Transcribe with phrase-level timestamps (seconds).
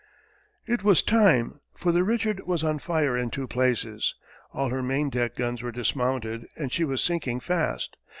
[0.65, 4.15] It was time, for the Richard was on fire in two places,
[4.51, 7.95] all her main deck guns were dismounted, and she was sinking fast.